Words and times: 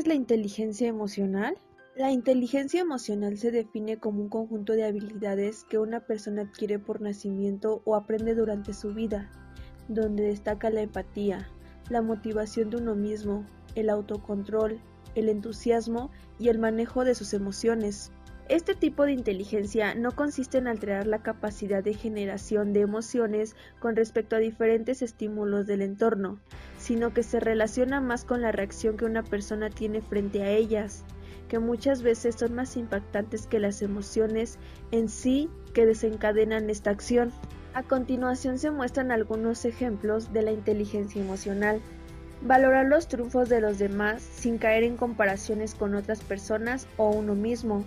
es 0.00 0.06
la 0.06 0.14
inteligencia 0.14 0.88
emocional? 0.88 1.58
La 1.94 2.10
inteligencia 2.10 2.80
emocional 2.80 3.36
se 3.36 3.50
define 3.50 3.98
como 3.98 4.22
un 4.22 4.30
conjunto 4.30 4.72
de 4.72 4.84
habilidades 4.84 5.64
que 5.64 5.76
una 5.76 6.00
persona 6.00 6.42
adquiere 6.42 6.78
por 6.78 7.02
nacimiento 7.02 7.82
o 7.84 7.94
aprende 7.94 8.34
durante 8.34 8.72
su 8.72 8.94
vida, 8.94 9.30
donde 9.88 10.22
destaca 10.22 10.70
la 10.70 10.80
empatía, 10.80 11.50
la 11.90 12.00
motivación 12.00 12.70
de 12.70 12.78
uno 12.78 12.94
mismo, 12.94 13.44
el 13.74 13.90
autocontrol, 13.90 14.80
el 15.14 15.28
entusiasmo 15.28 16.10
y 16.38 16.48
el 16.48 16.58
manejo 16.58 17.04
de 17.04 17.14
sus 17.14 17.34
emociones. 17.34 18.10
Este 18.50 18.74
tipo 18.74 19.04
de 19.04 19.12
inteligencia 19.12 19.94
no 19.94 20.10
consiste 20.10 20.58
en 20.58 20.66
alterar 20.66 21.06
la 21.06 21.22
capacidad 21.22 21.84
de 21.84 21.94
generación 21.94 22.72
de 22.72 22.80
emociones 22.80 23.54
con 23.78 23.94
respecto 23.94 24.34
a 24.34 24.40
diferentes 24.40 25.02
estímulos 25.02 25.68
del 25.68 25.82
entorno, 25.82 26.40
sino 26.76 27.14
que 27.14 27.22
se 27.22 27.38
relaciona 27.38 28.00
más 28.00 28.24
con 28.24 28.42
la 28.42 28.50
reacción 28.50 28.96
que 28.96 29.04
una 29.04 29.22
persona 29.22 29.70
tiene 29.70 30.00
frente 30.00 30.42
a 30.42 30.50
ellas, 30.50 31.04
que 31.46 31.60
muchas 31.60 32.02
veces 32.02 32.34
son 32.34 32.56
más 32.56 32.76
impactantes 32.76 33.46
que 33.46 33.60
las 33.60 33.82
emociones 33.82 34.58
en 34.90 35.08
sí 35.08 35.48
que 35.72 35.86
desencadenan 35.86 36.70
esta 36.70 36.90
acción. 36.90 37.30
A 37.72 37.84
continuación 37.84 38.58
se 38.58 38.72
muestran 38.72 39.12
algunos 39.12 39.64
ejemplos 39.64 40.32
de 40.32 40.42
la 40.42 40.50
inteligencia 40.50 41.22
emocional. 41.22 41.80
Valorar 42.42 42.86
los 42.86 43.06
triunfos 43.06 43.48
de 43.48 43.60
los 43.60 43.78
demás 43.78 44.22
sin 44.22 44.58
caer 44.58 44.82
en 44.82 44.96
comparaciones 44.96 45.76
con 45.76 45.94
otras 45.94 46.20
personas 46.20 46.88
o 46.96 47.10
uno 47.10 47.36
mismo 47.36 47.84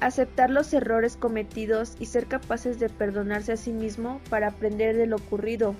aceptar 0.00 0.50
los 0.50 0.72
errores 0.72 1.16
cometidos 1.16 1.96
y 1.98 2.06
ser 2.06 2.26
capaces 2.26 2.78
de 2.78 2.88
perdonarse 2.88 3.52
a 3.52 3.56
sí 3.56 3.72
mismo 3.72 4.20
para 4.30 4.48
aprender 4.48 4.96
de 4.96 5.06
lo 5.06 5.16
ocurrido, 5.16 5.74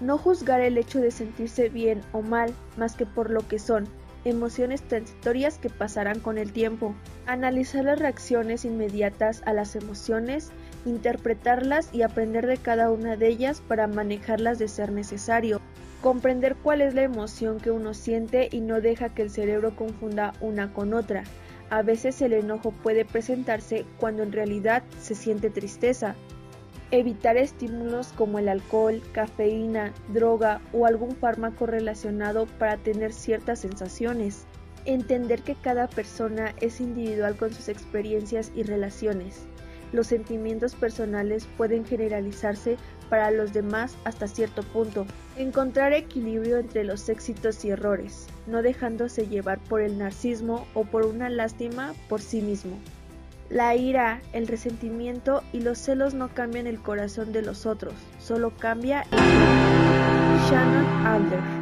no 0.00 0.18
juzgar 0.18 0.60
el 0.60 0.78
hecho 0.78 1.00
de 1.00 1.10
sentirse 1.10 1.68
bien 1.68 2.00
o 2.12 2.22
mal 2.22 2.52
más 2.76 2.94
que 2.94 3.06
por 3.06 3.30
lo 3.30 3.46
que 3.46 3.58
son, 3.58 3.88
emociones 4.24 4.82
transitorias 4.82 5.58
que 5.58 5.70
pasarán 5.70 6.20
con 6.20 6.38
el 6.38 6.52
tiempo, 6.52 6.94
analizar 7.26 7.84
las 7.84 7.98
reacciones 7.98 8.64
inmediatas 8.64 9.42
a 9.46 9.52
las 9.52 9.76
emociones, 9.76 10.50
interpretarlas 10.84 11.90
y 11.92 12.02
aprender 12.02 12.46
de 12.46 12.56
cada 12.56 12.90
una 12.90 13.16
de 13.16 13.28
ellas 13.28 13.62
para 13.66 13.86
manejarlas 13.86 14.58
de 14.58 14.68
ser 14.68 14.92
necesario, 14.92 15.60
comprender 16.02 16.56
cuál 16.56 16.80
es 16.80 16.94
la 16.94 17.02
emoción 17.02 17.58
que 17.58 17.70
uno 17.70 17.94
siente 17.94 18.48
y 18.50 18.60
no 18.60 18.80
deja 18.80 19.08
que 19.08 19.22
el 19.22 19.30
cerebro 19.30 19.74
confunda 19.74 20.32
una 20.40 20.72
con 20.72 20.94
otra, 20.94 21.24
a 21.70 21.82
veces 21.82 22.20
el 22.22 22.32
enojo 22.32 22.72
puede 22.72 23.04
presentarse 23.04 23.84
cuando 23.98 24.22
en 24.22 24.32
realidad 24.32 24.82
se 24.98 25.14
siente 25.14 25.50
tristeza. 25.50 26.14
Evitar 26.90 27.36
estímulos 27.36 28.12
como 28.14 28.38
el 28.38 28.48
alcohol, 28.48 29.02
cafeína, 29.12 29.92
droga 30.12 30.62
o 30.72 30.86
algún 30.86 31.14
fármaco 31.16 31.66
relacionado 31.66 32.46
para 32.58 32.78
tener 32.78 33.12
ciertas 33.12 33.60
sensaciones. 33.60 34.46
Entender 34.86 35.42
que 35.42 35.54
cada 35.54 35.86
persona 35.86 36.54
es 36.60 36.80
individual 36.80 37.36
con 37.36 37.52
sus 37.52 37.68
experiencias 37.68 38.50
y 38.54 38.62
relaciones. 38.62 39.46
Los 39.92 40.08
sentimientos 40.08 40.74
personales 40.74 41.48
pueden 41.56 41.84
generalizarse 41.84 42.76
para 43.08 43.30
los 43.30 43.52
demás 43.52 43.96
hasta 44.04 44.28
cierto 44.28 44.62
punto. 44.62 45.06
Encontrar 45.36 45.92
equilibrio 45.92 46.58
entre 46.58 46.84
los 46.84 47.08
éxitos 47.08 47.64
y 47.64 47.70
errores, 47.70 48.26
no 48.46 48.62
dejándose 48.62 49.26
llevar 49.26 49.58
por 49.58 49.80
el 49.80 49.98
narcismo 49.98 50.66
o 50.74 50.84
por 50.84 51.06
una 51.06 51.30
lástima 51.30 51.94
por 52.08 52.20
sí 52.20 52.42
mismo. 52.42 52.78
La 53.48 53.74
ira, 53.74 54.20
el 54.34 54.46
resentimiento 54.46 55.42
y 55.54 55.60
los 55.60 55.78
celos 55.78 56.12
no 56.12 56.28
cambian 56.28 56.66
el 56.66 56.80
corazón 56.80 57.32
de 57.32 57.40
los 57.40 57.64
otros, 57.64 57.94
solo 58.18 58.52
cambia 58.54 59.06
el... 59.10 59.18
Shannon 60.50 61.06
Alder 61.06 61.57